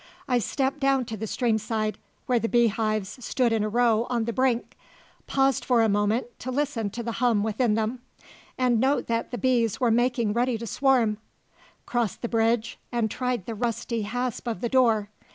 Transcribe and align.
I 0.27 0.39
stepped 0.39 0.79
down 0.79 1.05
to 1.05 1.15
the 1.15 1.27
streamside, 1.27 1.99
where 2.25 2.39
the 2.39 2.49
beehives 2.49 3.23
stood 3.23 3.53
in 3.53 3.63
a 3.63 3.69
row 3.69 4.07
on 4.09 4.25
the 4.25 4.33
brink, 4.33 4.75
paused 5.27 5.63
for 5.63 5.83
a 5.83 5.89
moment 5.89 6.39
to 6.39 6.49
listen 6.49 6.89
to 6.89 7.03
the 7.03 7.11
hum 7.21 7.43
within 7.43 7.75
them, 7.75 7.99
and 8.57 8.79
note 8.79 9.05
that 9.05 9.29
the 9.29 9.37
bees 9.37 9.79
were 9.79 9.91
making 9.91 10.33
ready 10.33 10.57
to 10.57 10.65
swarm, 10.65 11.17
crossed 11.85 12.23
the 12.23 12.29
bridge, 12.29 12.79
and 12.91 13.11
tried 13.11 13.45
the 13.45 13.53
rusty 13.53 14.01
hasp 14.01 14.47
of 14.47 14.61
the 14.61 14.69
door. 14.69 15.11